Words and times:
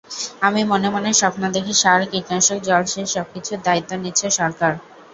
আমি 0.41 0.61
মনে 0.71 0.87
মনে 0.95 1.11
স্বপ্ন 1.13 1.41
দেখি, 1.55 1.73
সার, 1.81 2.01
কীটনাশক, 2.11 2.57
জলসেচ 2.67 3.07
সবকিছুর 3.15 3.59
দায়িত্ব 3.67 3.91
নিচ্ছে 4.03 4.27
সরকার। 4.39 4.71